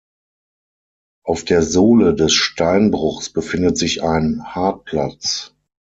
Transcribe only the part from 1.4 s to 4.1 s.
der Sohle des Steinbruchs befindet sich